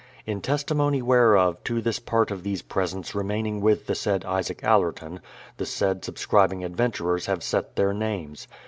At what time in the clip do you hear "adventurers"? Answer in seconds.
6.63-7.27